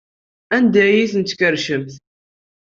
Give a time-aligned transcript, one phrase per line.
[0.55, 1.93] Anda ay ten-tkerrcemt?